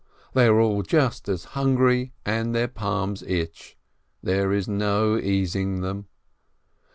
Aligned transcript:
They 0.33 0.47
are 0.47 0.59
all 0.59 0.81
just 0.81 1.29
as 1.29 1.43
hungry 1.53 2.11
and 2.25 2.55
their 2.55 2.67
palms 2.67 3.21
itch— 3.21 3.77
there 4.23 4.51
is 4.51 4.67
no 4.67 5.19
easing 5.19 5.81
them. 5.81 6.07